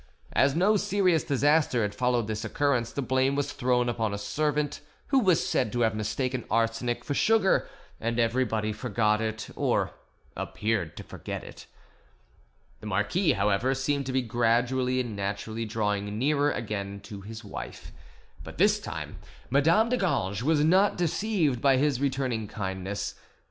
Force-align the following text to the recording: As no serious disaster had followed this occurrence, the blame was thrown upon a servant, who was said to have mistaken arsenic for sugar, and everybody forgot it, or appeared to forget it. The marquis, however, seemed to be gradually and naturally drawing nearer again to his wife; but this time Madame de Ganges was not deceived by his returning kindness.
As 0.33 0.55
no 0.55 0.77
serious 0.77 1.23
disaster 1.23 1.83
had 1.83 1.93
followed 1.93 2.25
this 2.25 2.43
occurrence, 2.43 2.91
the 2.91 3.03
blame 3.03 3.35
was 3.35 3.53
thrown 3.53 3.87
upon 3.87 4.15
a 4.15 4.17
servant, 4.17 4.81
who 5.09 5.19
was 5.19 5.45
said 5.45 5.71
to 5.71 5.81
have 5.81 5.93
mistaken 5.93 6.43
arsenic 6.49 7.05
for 7.05 7.13
sugar, 7.13 7.67
and 7.99 8.19
everybody 8.19 8.73
forgot 8.73 9.21
it, 9.21 9.51
or 9.55 9.91
appeared 10.35 10.97
to 10.97 11.03
forget 11.03 11.43
it. 11.43 11.67
The 12.79 12.87
marquis, 12.87 13.33
however, 13.33 13.75
seemed 13.75 14.07
to 14.07 14.11
be 14.11 14.23
gradually 14.23 14.99
and 14.99 15.15
naturally 15.15 15.65
drawing 15.65 16.17
nearer 16.17 16.49
again 16.51 16.99
to 17.01 17.21
his 17.21 17.43
wife; 17.43 17.91
but 18.43 18.57
this 18.57 18.79
time 18.79 19.19
Madame 19.51 19.89
de 19.89 19.97
Ganges 19.97 20.41
was 20.43 20.63
not 20.63 20.97
deceived 20.97 21.61
by 21.61 21.77
his 21.77 22.01
returning 22.01 22.47
kindness. 22.47 23.13